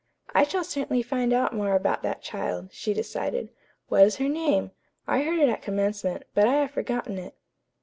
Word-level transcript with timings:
"I 0.33 0.41
shall 0.45 0.63
certainly 0.63 1.03
find 1.03 1.31
out 1.31 1.53
more 1.53 1.75
about 1.75 2.01
that 2.01 2.23
child," 2.23 2.69
she 2.71 2.91
decided. 2.91 3.49
"What 3.87 4.01
is 4.01 4.15
her 4.15 4.27
name? 4.27 4.71
I 5.05 5.21
heard 5.21 5.37
it 5.37 5.47
at 5.47 5.61
commencement, 5.61 6.23
but 6.33 6.47
I 6.47 6.53
have 6.55 6.71
forgotten 6.71 7.19
it." 7.19 7.35